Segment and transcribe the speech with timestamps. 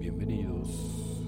[0.00, 1.22] Bienvenidos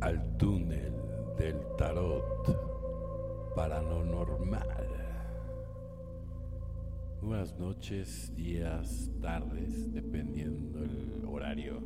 [0.00, 0.94] al túnel
[1.36, 4.88] del tarot paranormal.
[7.20, 11.82] Buenas noches, días, tardes, dependiendo el horario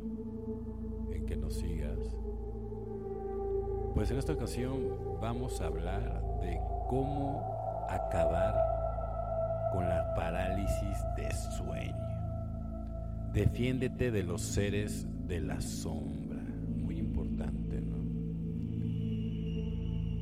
[1.11, 1.99] en que nos sigas.
[3.93, 6.57] Pues en esta ocasión vamos a hablar de
[6.87, 8.55] cómo acabar
[9.73, 12.14] con la parálisis de sueño.
[13.35, 16.39] Defiéndete de los seres de la sombra.
[16.39, 17.97] Muy importante, ¿no?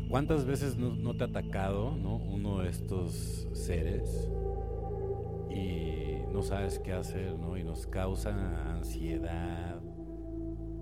[0.10, 2.16] ¿Cuántas veces no, te ha atacado ¿no?
[2.16, 4.32] uno de estos seres
[5.52, 7.56] y no sabes qué hacer, ¿no?
[7.56, 8.32] Y nos causa
[8.72, 9.80] ansiedad.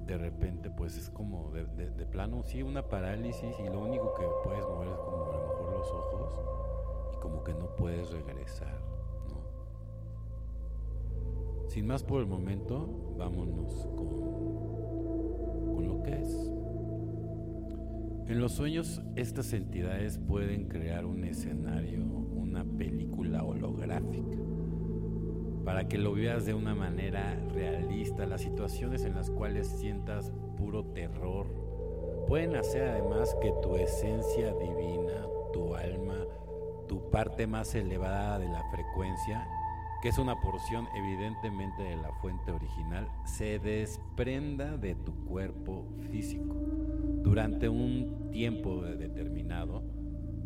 [0.07, 4.23] De repente, pues es como de, de plano, sí, una parálisis y lo único que
[4.45, 6.39] puedes mover es como a lo mejor los ojos
[7.13, 8.90] y como que no puedes regresar.
[11.71, 16.51] Sin más por el momento, vámonos con, con lo que es.
[18.27, 24.37] En los sueños, estas entidades pueden crear un escenario, una película holográfica,
[25.63, 28.25] para que lo veas de una manera realista.
[28.25, 31.47] Las situaciones en las cuales sientas puro terror
[32.27, 36.17] pueden hacer además que tu esencia divina, tu alma,
[36.89, 39.47] tu parte más elevada de la frecuencia,
[40.01, 46.55] que es una porción evidentemente de la fuente original, se desprenda de tu cuerpo físico
[47.23, 49.83] durante un tiempo determinado,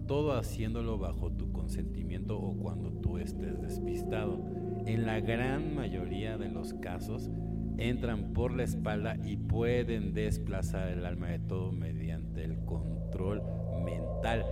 [0.07, 4.43] todo haciéndolo bajo tu consentimiento o cuando tú estés despistado.
[4.85, 7.29] En la gran mayoría de los casos,
[7.77, 13.41] entran por la espalda y pueden desplazar el alma de todo mediante el control
[13.83, 14.45] mental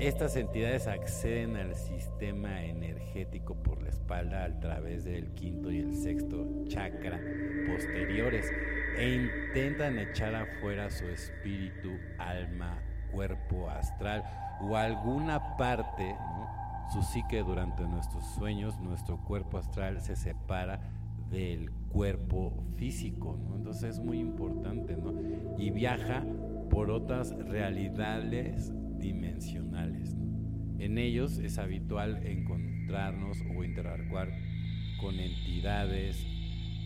[0.00, 5.94] estas entidades acceden al sistema energético por la espalda a través del quinto y el
[5.94, 7.20] sexto chakra
[7.68, 8.50] posteriores
[8.96, 14.24] e intentan echar afuera su espíritu, alma, cuerpo astral
[14.62, 16.16] o alguna parte,
[16.94, 20.80] su psique durante nuestros sueños, nuestro cuerpo astral se separa
[21.30, 25.12] del cuerpo físico, entonces es muy importante, ¿no?
[25.58, 26.24] y viaja
[26.70, 30.16] por otras realidades dimensionales.
[30.78, 34.30] En ellos es habitual encontrarnos o interactuar
[35.00, 36.26] con entidades,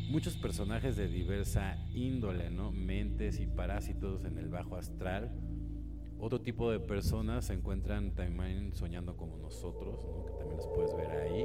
[0.08, 2.72] muchos personajes de diversa índole, ¿no?
[2.72, 5.32] mentes y parásitos en el bajo astral.
[6.18, 11.10] Otro tipo de personas se encuentran también soñando como nosotros, que también los puedes ver
[11.10, 11.44] ahí.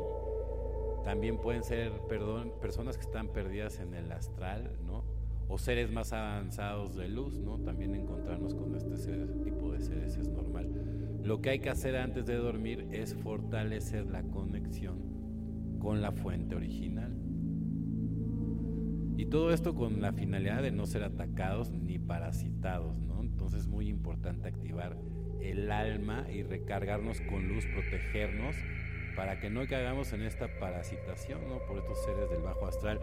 [1.04, 5.19] También pueden ser perdón, personas que están perdidas en el astral, ¿no?
[5.50, 7.58] O seres más avanzados de luz, ¿no?
[7.58, 8.96] También encontrarnos con este
[9.44, 10.70] tipo de seres es normal.
[11.24, 16.56] Lo que hay que hacer antes de dormir es fortalecer la conexión con la fuente
[16.56, 17.18] original.
[19.18, 23.20] Y todo esto con la finalidad de no ser atacados ni parasitados, ¿no?
[23.22, 24.98] Entonces es muy importante activar
[25.42, 28.56] el alma y recargarnos con luz, protegernos
[29.16, 31.58] para que no caigamos en esta parasitación, ¿no?
[31.68, 33.00] Por estos seres del bajo astral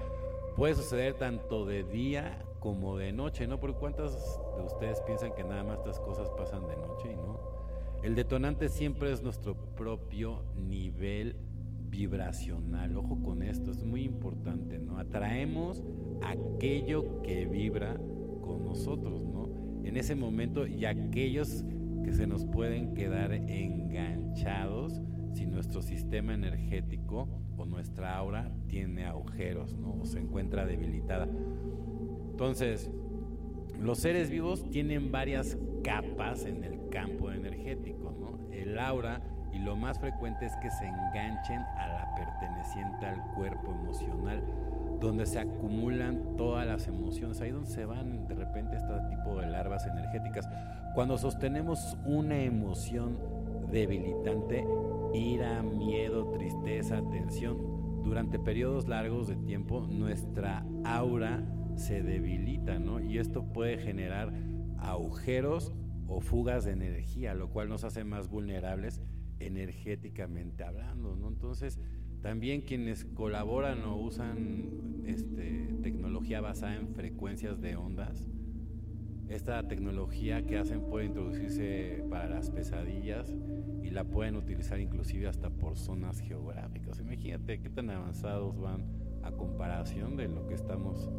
[0.57, 3.61] puede suceder tanto de día como de noche, ¿no?
[3.61, 7.39] Porque cuántos de ustedes piensan que nada más estas cosas pasan de noche y no.
[8.03, 11.37] El detonante siempre es nuestro propio nivel
[11.89, 12.97] vibracional.
[12.97, 14.99] Ojo con esto, es muy importante, ¿no?
[14.99, 15.83] Atraemos
[16.23, 17.95] aquello que vibra
[18.41, 19.51] con nosotros, ¿no?
[19.85, 21.65] En ese momento y aquellos
[22.03, 25.01] que se nos pueden quedar enganchados
[25.37, 29.99] si nuestro sistema energético o nuestra aura tiene agujeros, ¿no?
[30.01, 31.29] O se encuentra debilitada.
[32.31, 32.91] Entonces,
[33.79, 38.51] los seres vivos tienen varias capas en el campo energético, ¿no?
[38.51, 39.21] El aura
[39.53, 44.43] y lo más frecuente es que se enganchen a la perteneciente al cuerpo emocional,
[45.01, 49.49] donde se acumulan todas las emociones, ahí donde se van de repente este tipo de
[49.49, 50.49] larvas energéticas.
[50.95, 53.19] Cuando sostenemos una emoción
[53.71, 54.65] debilitante,
[55.17, 61.45] ira, miedo, tristeza, tensión, durante periodos largos de tiempo nuestra aura
[61.77, 63.01] se debilita, ¿no?
[63.01, 64.33] Y esto puede generar
[64.79, 65.73] agujeros
[66.07, 69.03] o fugas de energía, lo cual nos hace más vulnerables
[69.41, 71.29] energéticamente hablando, ¿no?
[71.29, 71.81] Entonces,
[72.23, 78.27] también quienes colaboran o usan este, tecnología basada en frecuencias de ondas,
[79.29, 83.35] esta tecnología que hacen puede introducirse para las pesadillas
[83.83, 87.01] y la pueden utilizar inclusive hasta por zonas geográficas.
[87.01, 88.85] Imagínate qué tan avanzados van
[89.23, 91.11] a comparación de lo que estamos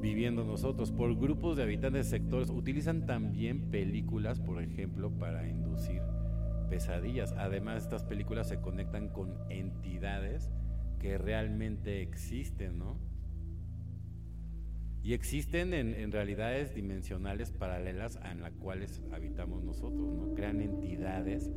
[0.00, 0.92] viviendo nosotros.
[0.92, 6.02] Por grupos de habitantes sectores utilizan también películas, por ejemplo, para inducir
[6.68, 7.32] pesadillas.
[7.38, 10.50] Además, estas películas se conectan con entidades
[10.98, 12.98] que realmente existen, ¿no?
[15.04, 20.34] Y existen en, realidades dimensionales paralelas a las cuales habitamos nosotros, ¿no?
[20.34, 21.50] Crean entidades,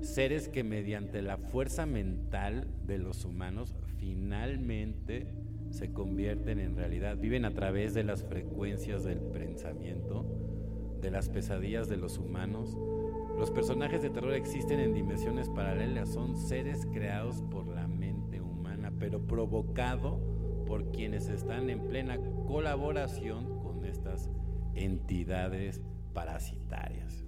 [0.00, 5.26] seres que mediante la fuerza mental de los humanos finalmente
[5.70, 10.24] se convierten en realidad, viven a través de las frecuencias del pensamiento,
[11.00, 12.78] de las pesadillas de los humanos.
[13.36, 18.92] Los personajes de terror existen en dimensiones paralelas, son seres creados por la mente humana,
[19.00, 20.20] pero provocado
[20.64, 24.30] por quienes están en plena colaboración con estas
[24.74, 25.80] entidades
[26.12, 27.24] parasitarias.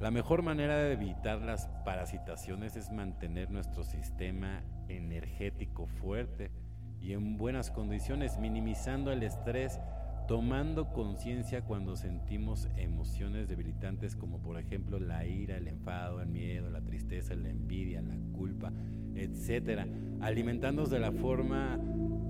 [0.00, 6.52] La mejor manera de evitar las parasitaciones es mantener nuestro sistema energético fuerte
[7.00, 9.80] y en buenas condiciones, minimizando el estrés,
[10.28, 16.70] tomando conciencia cuando sentimos emociones debilitantes como por ejemplo la ira, el enfado, el miedo,
[16.70, 18.72] la tristeza, la envidia, la culpa,
[19.14, 19.88] etcétera,
[20.20, 21.80] alimentándonos de la forma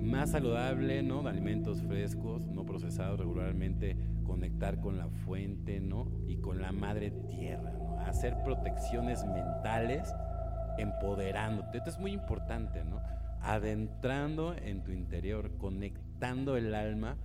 [0.08, 1.22] más saludable, ¿no?
[1.22, 6.08] De alimentos frescos, no procesados regularmente, conectar con la fuente, ¿no?
[6.26, 8.00] Y con la madre tierra, ¿no?
[8.00, 10.12] Hacer protecciones mentales
[10.78, 11.78] empoderándote.
[11.78, 13.00] Esto es muy importante, ¿no?
[13.40, 17.16] Adentrando en tu interior, conectando el alma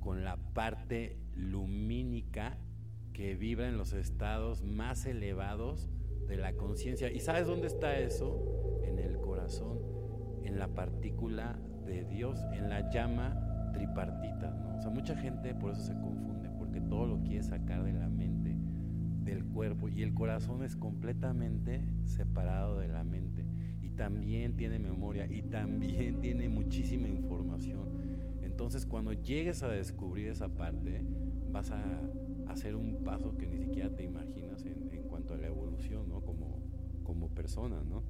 [0.00, 2.58] con la parte lumínica
[3.12, 5.88] que vibra en los estados más elevados
[6.28, 7.10] de la conciencia.
[7.10, 8.80] ¿Y sabes dónde está eso?
[8.84, 9.80] En el corazón,
[10.44, 14.50] en la partícula de Dios, en la llama tripartita.
[14.50, 14.78] ¿no?
[14.78, 18.08] O sea, mucha gente por eso se confunde, porque todo lo quiere sacar de la
[18.08, 18.56] mente
[19.24, 23.44] del cuerpo y el corazón es completamente separado de la mente
[23.82, 27.88] y también tiene memoria y también tiene muchísima información.
[28.42, 31.02] Entonces cuando llegues a descubrir esa parte
[31.50, 31.82] vas a
[32.48, 36.20] hacer un paso que ni siquiera te imaginas en, cuanto a la evolución, ¿no?
[36.20, 36.58] Como,
[37.02, 38.02] como persona, ¿no?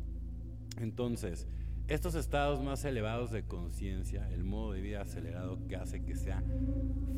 [0.80, 1.48] Entonces,
[1.88, 6.44] estos estados más elevados de conciencia, el modo de vida acelerado que hace que sea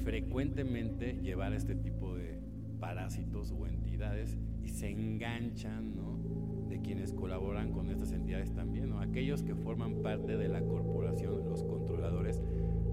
[0.04, 2.38] frecuentemente llevar este tipo de
[2.78, 6.68] parásitos o entidades y se enganchan ¿no?
[6.68, 8.90] de quienes colaboran con estas entidades también.
[8.90, 9.00] ¿no?
[9.00, 12.40] Aquellos que forman parte de la corporación, los controladores,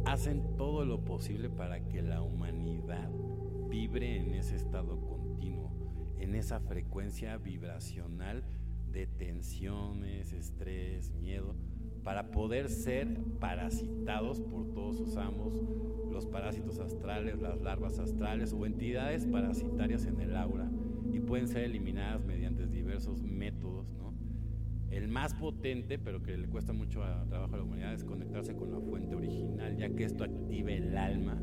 [0.05, 3.11] hacen todo lo posible para que la humanidad
[3.69, 5.71] vibre en ese estado continuo,
[6.19, 8.43] en esa frecuencia vibracional
[8.97, 11.55] de tensiones, estrés, miedo,
[12.03, 15.53] para poder ser parasitados por todos sus amos,
[16.11, 20.71] los parásitos astrales, las larvas astrales o entidades parasitarias en el aura
[21.13, 23.87] y pueden ser eliminadas mediante diversos métodos.
[23.91, 24.15] ¿no?
[24.89, 28.71] El más potente, pero que le cuesta mucho trabajo a la humanidad, es conectarse con
[28.71, 31.39] la fuente original, ya que esto activa el alma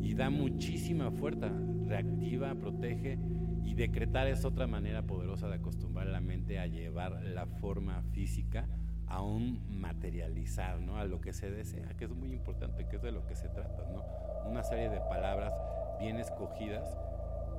[0.00, 1.50] y da muchísima fuerza,
[1.86, 3.18] reactiva, protege
[3.64, 8.68] y decretar es otra manera poderosa de acostumbrar la mente a llevar la forma física
[9.06, 10.98] a un materializar, ¿no?
[10.98, 13.48] A lo que se desea, que es muy importante, que es de lo que se
[13.48, 14.02] trata, ¿no?
[14.48, 15.52] Una serie de palabras
[15.98, 16.96] bien escogidas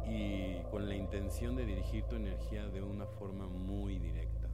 [0.08, 4.50] y con la intención de dirigir tu energía de una forma muy directa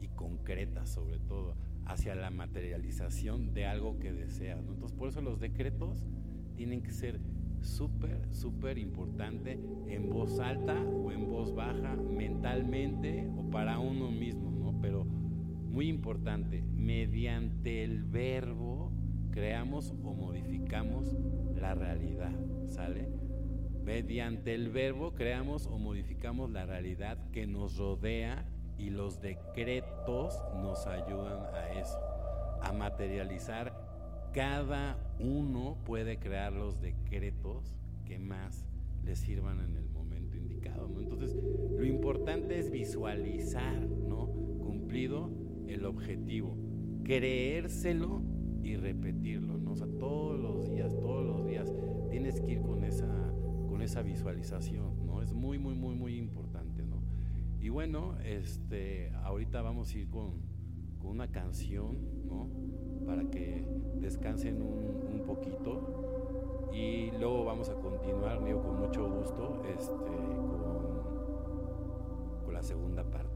[0.00, 1.54] y concreta sobre todo
[1.84, 4.60] hacia la materialización de algo que deseas.
[4.60, 6.04] Entonces por eso los decretos
[6.56, 7.20] tienen que ser
[7.60, 9.58] súper, súper importante
[9.88, 14.80] en voz alta o en voz baja, mentalmente o para uno mismo, ¿no?
[14.80, 18.92] Pero muy importante, mediante el verbo
[19.30, 21.14] creamos o modificamos
[21.54, 22.32] la realidad,
[22.66, 23.08] ¿sale?
[23.84, 28.46] Mediante el verbo creamos o modificamos la realidad que nos rodea
[28.78, 31.98] y los decretos nos ayudan a eso,
[32.62, 33.72] a materializar.
[34.32, 37.35] Cada uno puede crear los decretos
[38.04, 38.64] que más
[39.04, 40.90] le sirvan en el momento indicado.
[41.00, 41.36] Entonces,
[41.76, 44.26] lo importante es visualizar, ¿no?
[44.58, 45.30] Cumplido
[45.68, 46.56] el objetivo,
[47.04, 48.22] creérselo
[48.62, 49.72] y repetirlo, ¿no?
[49.72, 51.72] O sea, todos los días, todos los días
[52.10, 53.32] tienes que ir con esa,
[53.68, 55.22] con esa visualización, ¿no?
[55.22, 57.00] Es muy, muy, muy, muy importante, ¿no?
[57.60, 60.34] Y bueno, este, ahorita vamos a ir con,
[60.98, 62.48] con una canción, ¿no?
[63.06, 63.64] Para que
[64.00, 66.05] descansen un, un poquito
[66.76, 70.84] y luego vamos a continuar, digo, con mucho gusto, este, con,
[72.44, 73.26] con la segunda parte.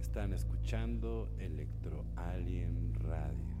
[0.00, 3.51] Están escuchando Electro Alien Radio.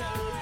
[0.00, 0.39] tell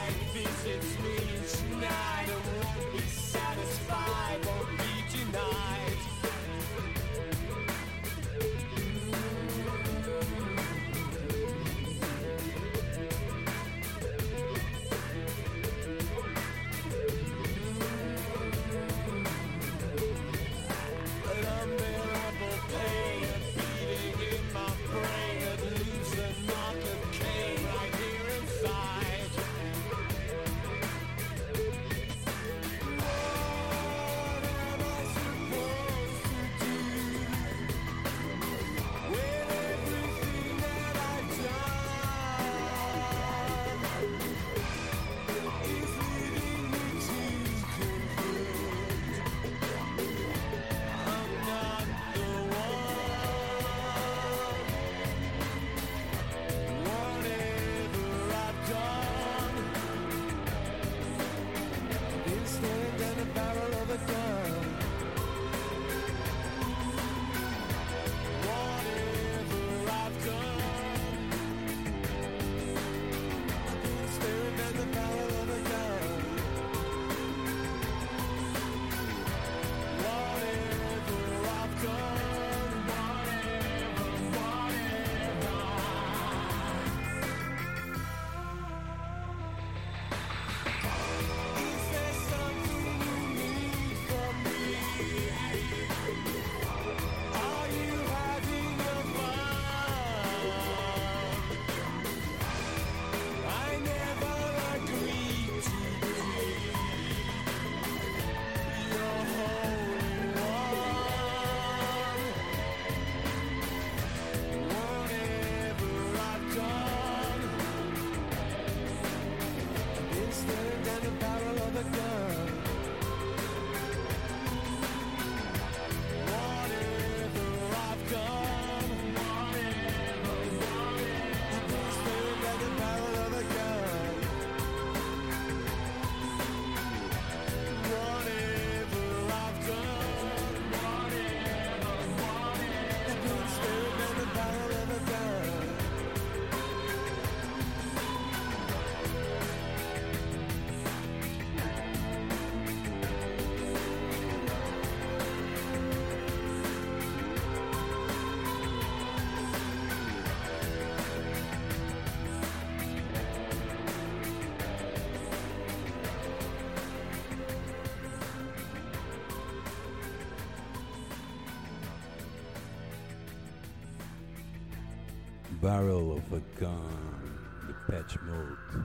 [175.60, 178.84] Barrel of a Gun de Patch Mode.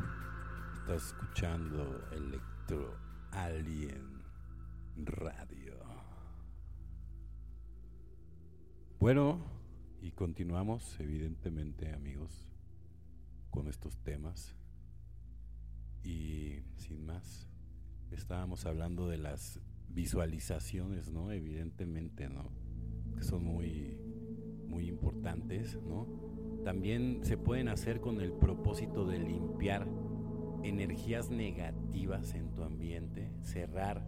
[0.80, 2.98] Estás escuchando Electro
[3.32, 4.24] Alien
[4.96, 5.76] Radio.
[9.00, 9.40] Bueno,
[10.02, 12.48] y continuamos, evidentemente, amigos,
[13.52, 14.56] con estos temas.
[16.04, 17.48] Y sin más,
[18.10, 21.32] estábamos hablando de las visualizaciones, ¿no?
[21.32, 22.50] Evidentemente, ¿no?
[23.16, 23.96] Que son muy,
[24.68, 26.23] muy importantes, ¿no?
[26.64, 29.88] También se pueden hacer con el propósito de limpiar
[30.64, 34.06] energías negativas en tu ambiente, cerrar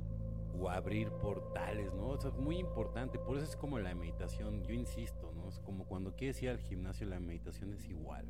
[0.57, 2.15] o abrir portales, ¿no?
[2.15, 5.49] Eso es muy importante, por eso es como la meditación, yo insisto, ¿no?
[5.49, 8.25] Es como cuando quieres ir al gimnasio, la meditación es igual.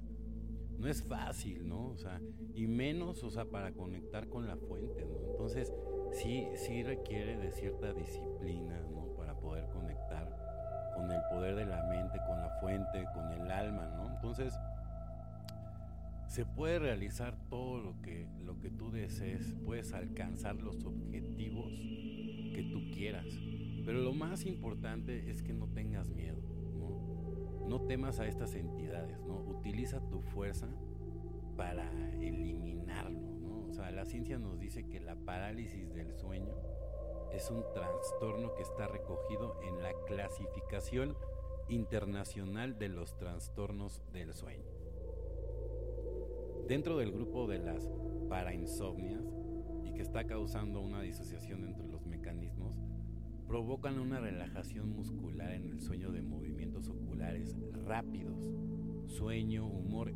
[0.77, 1.89] No es fácil, ¿no?
[1.89, 2.20] O sea,
[2.53, 5.32] y menos, o sea, para conectar con la fuente, ¿no?
[5.32, 5.72] Entonces,
[6.12, 9.13] sí, sí requiere de cierta disciplina, ¿no?
[9.15, 10.45] Para poder conectar
[10.96, 14.10] con el poder de la mente, con la fuente, con el alma, ¿no?
[14.10, 14.58] Entonces,
[16.28, 22.70] se puede realizar todo lo que, lo que tú desees, puedes alcanzar los objetivos que
[22.72, 23.25] tú quieras,
[23.86, 26.42] pero lo más importante es que no tengas miedo,
[26.74, 27.68] ¿no?
[27.68, 29.36] No temas a estas entidades, ¿no?
[29.40, 30.68] Utiliza tu fuerza
[31.56, 33.66] para eliminarlo, ¿no?
[33.68, 36.54] O sea, la ciencia nos dice que la parálisis del sueño
[37.36, 41.18] es un trastorno que está recogido en la clasificación
[41.68, 44.63] internacional de los trastornos del sueño.
[46.68, 47.89] Dentro del grupo de las
[48.30, 49.24] parainsomnias
[49.84, 52.77] y que está causando una disociación entre los mecanismos,
[53.48, 58.50] provocan una relajación muscular en el sueño de movimientos oculares rápidos,
[59.08, 60.13] sueño, humor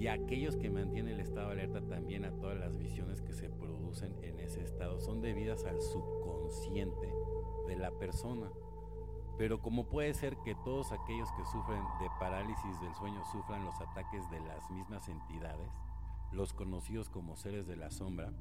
[0.00, 4.16] y aquellos que mantienen el estado alerta también a todas las visiones que se producen
[4.22, 7.12] en ese estado son debidas al subconsciente
[7.68, 8.50] de la persona.
[9.36, 13.78] Pero como puede ser que todos aquellos que sufren de parálisis del sueño sufran los
[13.78, 15.68] ataques de las mismas entidades,
[16.32, 18.32] los conocidos como seres de la sombra,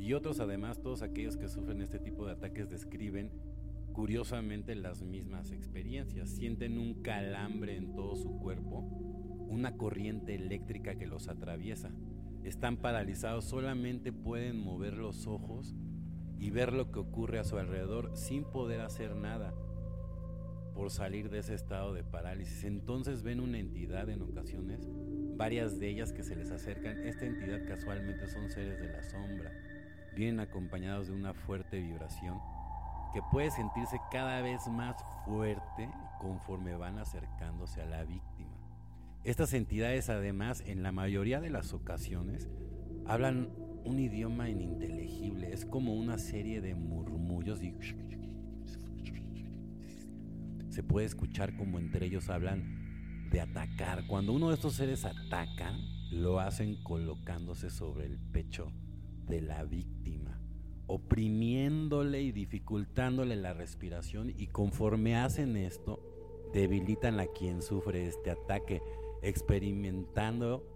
[0.00, 3.30] y otros además, todos aquellos que sufren este tipo de ataques describen
[3.92, 6.30] curiosamente las mismas experiencias.
[6.30, 8.84] Sienten un calambre en todo su cuerpo,
[9.48, 11.90] una corriente eléctrica que los atraviesa.
[12.44, 15.74] Están paralizados, solamente pueden mover los ojos
[16.38, 19.52] y ver lo que ocurre a su alrededor sin poder hacer nada
[20.74, 22.62] por salir de ese estado de parálisis.
[22.62, 24.88] Entonces ven una entidad en ocasiones,
[25.36, 27.04] varias de ellas que se les acercan.
[27.04, 29.50] Esta entidad casualmente son seres de la sombra.
[30.14, 32.38] Vienen acompañados de una fuerte vibración
[33.12, 38.47] que puede sentirse cada vez más fuerte conforme van acercándose a la víctima.
[39.24, 42.48] Estas entidades además en la mayoría de las ocasiones
[43.06, 43.50] hablan
[43.84, 47.74] un idioma ininteligible, es como una serie de murmullos y
[50.78, 54.06] se puede escuchar como entre ellos hablan de atacar.
[54.06, 55.76] Cuando uno de estos seres ataca,
[56.12, 58.72] lo hacen colocándose sobre el pecho
[59.26, 60.40] de la víctima,
[60.86, 66.00] oprimiéndole y dificultándole la respiración y conforme hacen esto,
[66.52, 68.80] debilitan a quien sufre este ataque,
[69.22, 70.66] experimentando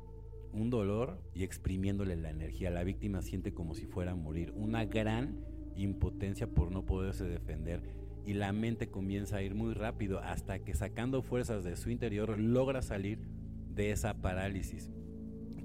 [0.53, 2.71] un dolor y exprimiéndole la energía.
[2.71, 5.45] La víctima siente como si fuera a morir, una gran
[5.77, 7.83] impotencia por no poderse defender
[8.25, 12.39] y la mente comienza a ir muy rápido hasta que sacando fuerzas de su interior
[12.39, 13.19] logra salir
[13.75, 14.91] de esa parálisis.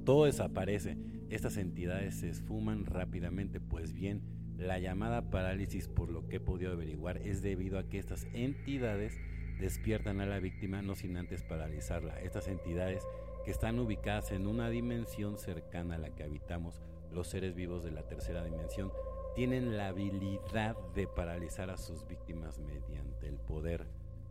[0.06, 0.98] Todo desaparece,
[1.30, 4.22] estas entidades se esfuman rápidamente, pues bien,
[4.58, 9.20] la llamada parálisis, por lo que he podido averiguar, es debido a que estas entidades
[9.60, 12.20] despiertan a la víctima no sin antes paralizarla.
[12.22, 13.04] Estas entidades
[13.46, 17.92] que están ubicadas en una dimensión cercana a la que habitamos los seres vivos de
[17.92, 18.92] la tercera dimensión,
[19.36, 23.88] tienen la habilidad de paralizar a sus víctimas mediante el poder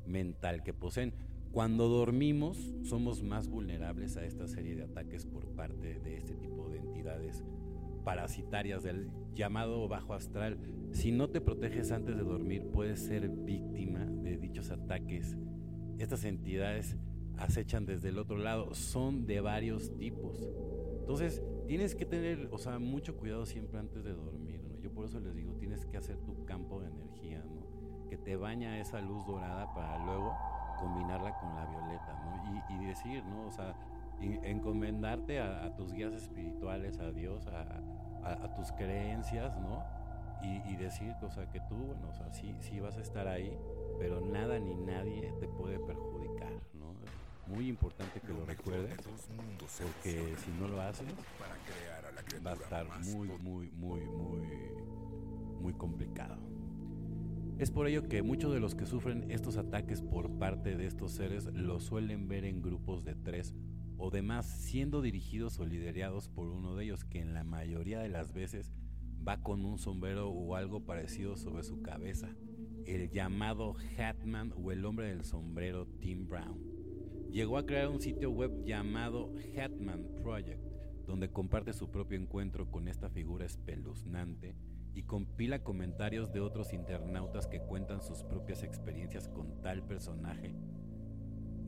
[0.06, 1.14] mental que poseen.
[1.52, 6.68] Cuando dormimos somos más vulnerables a esta serie de ataques por parte de este tipo
[6.68, 7.42] de entidades
[8.06, 10.58] parasitarias del llamado bajo astral.
[10.92, 15.36] Si no te proteges antes de dormir puedes ser víctima de dichos ataques.
[15.98, 16.96] Estas entidades
[17.36, 20.48] acechan desde el otro lado, son de varios tipos.
[21.00, 24.56] Entonces, tienes que tener, o sea, mucho cuidado siempre antes de dormir
[24.96, 28.08] por eso les digo, tienes que hacer tu campo de energía, ¿no?
[28.08, 30.34] Que te baña esa luz dorada para luego
[30.78, 32.76] combinarla con la violeta, ¿no?
[32.80, 33.46] Y, decir, ¿no?
[33.46, 33.74] O sea,
[34.20, 39.84] encomendarte a, tus guías espirituales, a Dios, a, tus creencias, ¿no?
[40.42, 43.56] Y, decir, o sea, que tú, bueno, o sea, sí, sí vas a estar ahí,
[43.98, 46.94] pero nada ni nadie te puede perjudicar, ¿no?
[47.52, 51.06] Muy importante que lo, recuerdes, porque si no lo haces,
[52.44, 54.76] va a estar muy, muy, muy, muy
[55.66, 56.36] muy complicado.
[57.58, 61.10] Es por ello que muchos de los que sufren estos ataques por parte de estos
[61.10, 63.52] seres lo suelen ver en grupos de tres
[63.98, 68.08] o demás, siendo dirigidos o liderados por uno de ellos que en la mayoría de
[68.08, 68.72] las veces
[69.26, 72.34] va con un sombrero o algo parecido sobre su cabeza,
[72.84, 76.60] el llamado Hatman o el hombre del sombrero Tim Brown.
[77.30, 80.62] Llegó a crear un sitio web llamado Hatman Project,
[81.06, 84.54] donde comparte su propio encuentro con esta figura espeluznante
[84.94, 90.54] y compila comentarios de otros internautas que cuentan sus propias experiencias con tal personaje.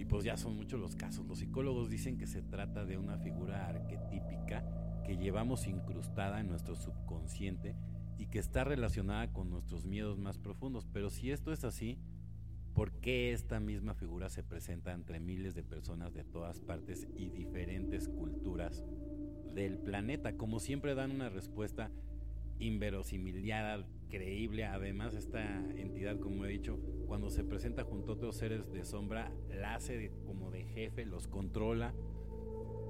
[0.09, 1.27] Pues ya son muchos los casos.
[1.27, 4.65] Los psicólogos dicen que se trata de una figura arquetípica
[5.05, 7.77] que llevamos incrustada en nuestro subconsciente
[8.19, 10.87] y que está relacionada con nuestros miedos más profundos.
[10.93, 11.99] Pero si esto es así,
[12.75, 17.29] ¿por qué esta misma figura se presenta entre miles de personas de todas partes y
[17.29, 18.85] diferentes culturas
[19.55, 20.37] del planeta?
[20.37, 21.91] Como siempre dan una respuesta
[22.59, 24.65] inverosimiliada, creíble.
[24.65, 25.45] Además, esta
[25.77, 30.13] entidad, como he dicho, cuando se presenta junto a otros seres de sombra, la hace
[30.27, 31.95] como de jefe, los controla.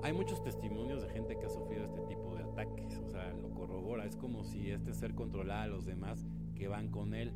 [0.03, 3.51] Hay muchos testimonios de gente que ha sufrido este tipo de ataques, o sea, lo
[3.51, 4.05] corrobora.
[4.05, 7.33] Es como si este ser controlara a los demás que van con él.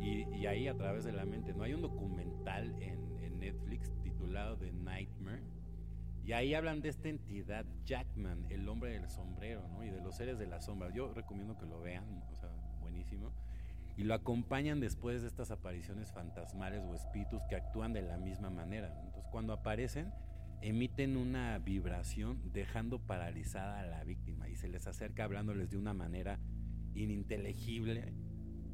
[0.00, 1.62] Y, ahí a través de la mente, ¿no?
[1.62, 5.42] Hay un documental en, en Netflix titulado The Nightmare
[6.24, 9.84] y ahí hablan de esta entidad, Jackman, el hombre del sombrero, ¿no?
[9.84, 10.90] Y de los seres de la sombra.
[10.90, 12.48] Yo recomiendo que lo vean, o sea,
[12.80, 13.30] buenísimo.
[13.98, 18.48] Y lo acompañan después de estas apariciones fantasmales o espíritus que actúan de la misma
[18.48, 18.88] manera.
[19.04, 20.12] Entonces, cuando aparecen,
[20.62, 25.92] emiten una vibración dejando paralizada a la víctima y se les acerca hablándoles de una
[25.92, 26.40] manera
[26.94, 28.14] ininteligible,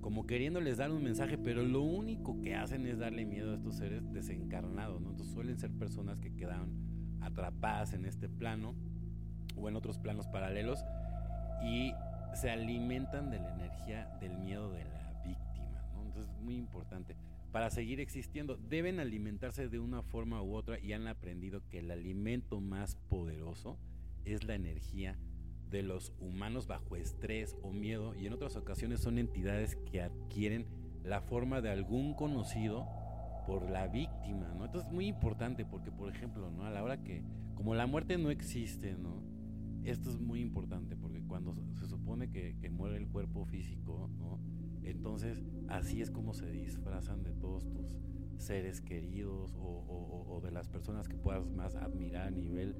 [0.00, 3.76] como queriéndoles dar un mensaje, pero lo único que hacen es darle miedo a estos
[3.76, 5.10] seres desencarnados, ¿no?
[5.10, 6.89] Entonces suelen ser personas que quedan
[7.20, 8.74] atrapadas en este plano
[9.56, 10.84] o en otros planos paralelos
[11.62, 11.92] y
[12.34, 15.82] se alimentan de la energía del miedo de la víctima.
[15.94, 16.04] ¿no?
[16.06, 17.16] Entonces es muy importante.
[17.52, 21.90] Para seguir existiendo deben alimentarse de una forma u otra y han aprendido que el
[21.90, 23.76] alimento más poderoso
[24.24, 25.16] es la energía
[25.70, 30.66] de los humanos bajo estrés o miedo y en otras ocasiones son entidades que adquieren
[31.04, 32.86] la forma de algún conocido
[33.46, 33.86] por la
[34.30, 34.64] víctima, ¿no?
[34.64, 36.64] Entonces es muy importante porque, por ejemplo, ¿no?
[36.64, 37.22] A la hora que,
[37.54, 39.22] como la muerte no existe, ¿no?
[39.84, 44.38] Esto es muy importante porque cuando se supone que, muere el cuerpo físico, ¿no?
[44.82, 47.96] Entonces así es como se disfrazan de todos tus
[48.38, 52.74] seres queridos o, o de las personas que puedas más admirar a nivel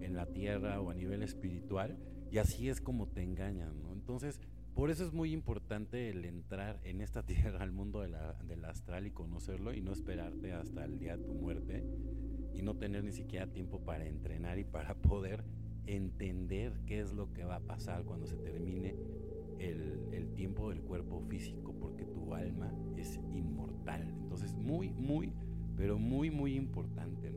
[0.00, 1.96] en la tierra o a nivel espiritual
[2.30, 3.92] y así es como te engañan, ¿no?
[3.92, 4.40] Entonces
[4.76, 8.62] por eso es muy importante el entrar en esta tierra, al mundo de la, del
[8.66, 11.82] astral y conocerlo y no esperarte hasta el día de tu muerte
[12.54, 15.44] y no tener ni siquiera tiempo para entrenar y para poder
[15.86, 18.94] entender qué es lo que va a pasar cuando se termine
[19.58, 24.02] el, el tiempo del cuerpo físico, porque tu alma es inmortal.
[24.02, 25.32] Entonces, muy, muy,
[25.74, 27.32] pero muy, muy importante.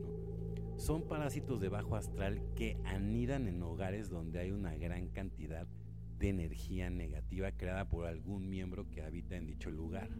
[0.76, 5.79] Son parásitos de bajo astral que anidan en hogares donde hay una gran cantidad de
[6.20, 10.10] de energía negativa creada por algún miembro que habita en dicho lugar.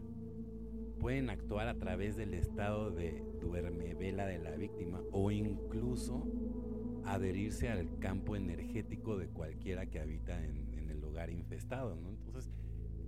[0.99, 6.27] Pueden actuar a través del estado de duerme vela de la víctima o incluso
[7.05, 11.97] adherirse al campo energético de cualquiera que habita en, el lugar infestado.
[12.09, 12.51] Entonces,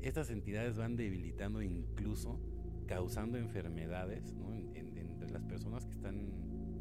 [0.01, 2.39] estas entidades van debilitando incluso
[2.85, 4.35] causando enfermedades
[4.75, 6.31] entre las personas que están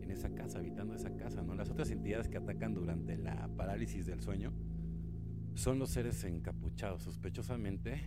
[0.03, 1.43] en esa casa, habitando esa casa.
[1.43, 1.55] ¿no?
[1.55, 4.53] Las otras entidades que atacan durante la parálisis del sueño
[5.55, 8.03] son los seres encapuchados, sospechosamente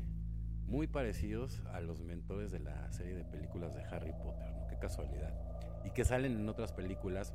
[0.67, 4.67] muy parecidos a los mentores de la serie de películas de Harry Potter, ¿no?
[4.67, 5.33] Qué casualidad.
[5.85, 7.33] Y que salen en otras películas,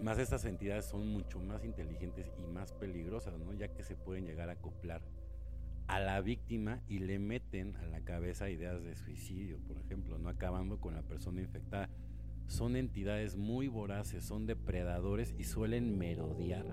[0.00, 3.52] más estas entidades son mucho más inteligentes y más peligrosas, ¿no?
[3.54, 5.02] Ya que se pueden llegar a acoplar
[5.88, 10.28] a la víctima y le meten a la cabeza ideas de suicidio, por ejemplo, no
[10.28, 11.90] acabando con la persona infectada.
[12.46, 16.64] Son entidades muy voraces, son depredadores y suelen merodear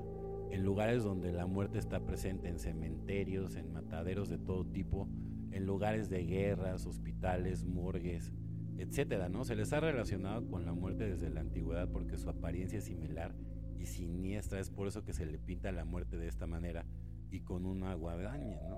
[0.51, 5.07] en lugares donde la muerte está presente, en cementerios, en mataderos de todo tipo,
[5.51, 8.31] en lugares de guerras, hospitales, morgues,
[8.77, 9.45] etcétera, ¿no?
[9.45, 13.33] Se les ha relacionado con la muerte desde la antigüedad porque su apariencia es similar
[13.79, 16.85] y siniestra, es por eso que se le pinta la muerte de esta manera
[17.29, 18.77] y con una guadaña, ¿no?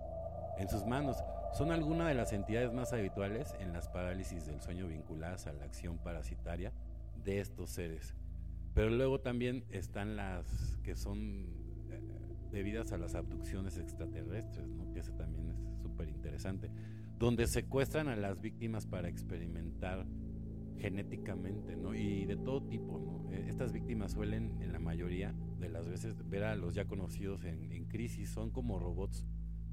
[0.57, 1.17] En sus manos
[1.53, 5.65] son algunas de las entidades más habituales en las parálisis del sueño vinculadas a la
[5.65, 6.71] acción parasitaria
[7.23, 8.13] de estos seres.
[8.73, 11.62] Pero luego también están las que son
[12.53, 14.91] debidas a las abducciones extraterrestres, ¿no?
[14.93, 16.69] que ese también es súper interesante,
[17.17, 20.05] donde secuestran a las víctimas para experimentar
[20.77, 21.95] genéticamente, ¿no?
[21.95, 23.31] Y de todo tipo, ¿no?
[23.31, 27.45] E, estas víctimas suelen, en la mayoría de las veces, ver a los ya conocidos
[27.45, 29.25] en, en crisis, son como robots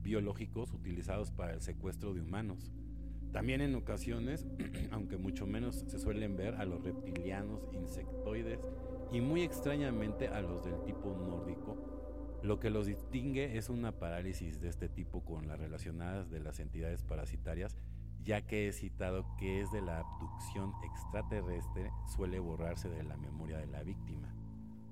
[0.03, 2.73] biológicos utilizados para el secuestro de humanos.
[3.33, 4.47] También en ocasiones,
[4.93, 8.61] aunque mucho menos, se suelen ver a los reptilianos, insectoides
[9.13, 12.00] y muy extrañamente a los del tipo nórdico
[12.43, 16.59] lo que los distingue es una parálisis de este tipo con las relacionadas de las
[16.59, 17.77] entidades parasitarias,
[18.25, 23.59] ya que he citado que es de la abducción extraterrestre suele borrarse de la memoria
[23.59, 24.35] de la víctima,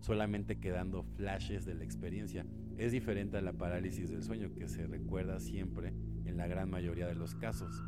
[0.00, 2.46] solamente quedando flashes de la experiencia.
[2.76, 7.06] Es diferente a la parálisis del sueño que se recuerda siempre en la gran mayoría
[7.06, 7.82] de los casos.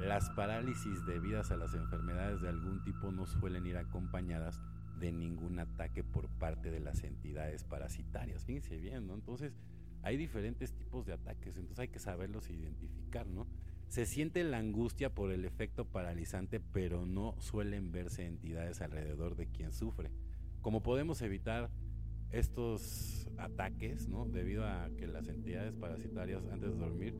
[0.00, 4.60] Las parálisis debidas a las enfermedades de algún tipo no suelen ir acompañadas
[5.04, 8.42] de ningún ataque por parte de las entidades parasitarias.
[8.46, 9.14] Fíjense bien, ¿no?
[9.14, 9.52] Entonces,
[10.02, 13.46] hay diferentes tipos de ataques, entonces hay que saberlos identificar, ¿no?
[13.88, 19.46] Se siente la angustia por el efecto paralizante, pero no suelen verse entidades alrededor de
[19.46, 20.10] quien sufre.
[20.62, 21.70] Como podemos evitar
[22.30, 24.24] estos ataques, ¿no?
[24.24, 27.14] Debido a que las entidades parasitarias antes de dormir,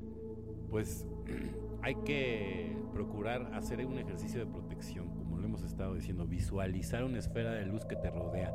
[0.71, 1.07] pues
[1.83, 7.19] hay que procurar hacer un ejercicio de protección, como lo hemos estado diciendo, visualizar una
[7.19, 8.53] esfera de luz que te rodea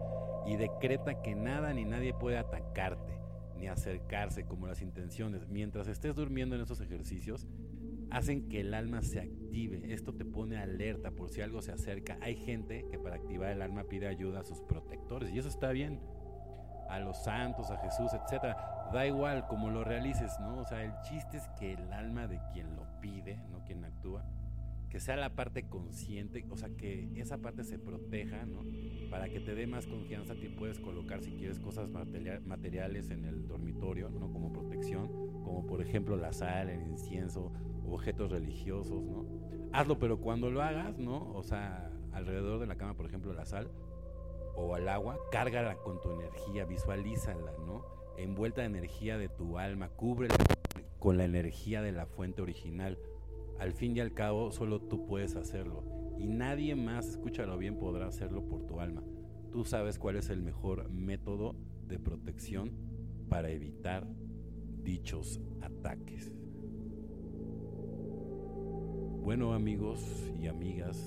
[0.47, 3.19] y decreta que nada ni nadie puede atacarte
[3.55, 5.47] ni acercarse como las intenciones.
[5.47, 7.45] Mientras estés durmiendo en esos ejercicios,
[8.09, 9.93] hacen que el alma se active.
[9.93, 12.17] Esto te pone alerta por si algo se acerca.
[12.21, 15.71] Hay gente que para activar el alma pide ayuda a sus protectores y eso está
[15.71, 15.99] bien.
[16.89, 20.59] A los santos, a Jesús, etcétera da igual cómo lo realices, ¿no?
[20.59, 24.23] O sea, el chiste es que el alma de quien lo pide, no quien actúa,
[24.89, 28.63] que sea la parte consciente, o sea, que esa parte se proteja, ¿no?
[29.09, 33.47] Para que te dé más confianza, te puedes colocar si quieres cosas materiales en el
[33.47, 34.31] dormitorio, ¿no?
[34.31, 35.07] Como protección,
[35.43, 37.51] como por ejemplo la sal, el incienso,
[37.85, 39.25] objetos religiosos, ¿no?
[39.71, 41.31] Hazlo, pero cuando lo hagas, ¿no?
[41.33, 43.69] O sea, alrededor de la cama, por ejemplo, la sal
[44.55, 47.99] o al agua, cárgala con tu energía, visualízala, ¿no?
[48.23, 50.35] envuelta de energía de tu alma, cúbrela
[50.99, 52.97] con la energía de la fuente original.
[53.59, 55.83] Al fin y al cabo, solo tú puedes hacerlo.
[56.17, 59.03] Y nadie más, escúchalo bien, podrá hacerlo por tu alma.
[59.51, 61.55] Tú sabes cuál es el mejor método
[61.87, 62.71] de protección
[63.29, 64.07] para evitar
[64.83, 66.33] dichos ataques.
[69.21, 70.01] Bueno amigos
[70.39, 70.97] y amigas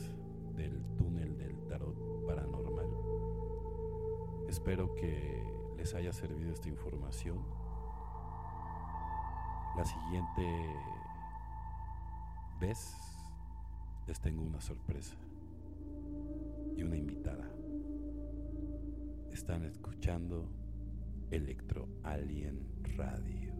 [0.54, 2.86] del túnel del tarot paranormal,
[4.48, 5.42] espero que
[5.76, 7.38] les haya servido esta información.
[9.76, 10.42] La siguiente
[12.62, 12.94] vez
[14.06, 15.16] les tengo una sorpresa
[16.76, 17.50] y una invitada.
[19.32, 20.48] Están escuchando
[21.32, 22.60] Electro Alien
[22.96, 23.51] Radio.